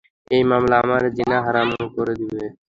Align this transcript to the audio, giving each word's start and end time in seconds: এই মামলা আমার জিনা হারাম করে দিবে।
এই 0.31 0.43
মামলা 0.49 0.75
আমার 0.83 1.03
জিনা 1.17 1.37
হারাম 1.45 1.67
করে 1.95 2.13
দিবে। 2.19 2.45